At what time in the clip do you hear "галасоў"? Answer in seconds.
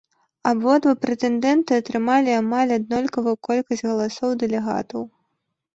3.91-4.29